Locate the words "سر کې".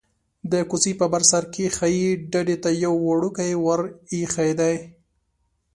1.31-1.65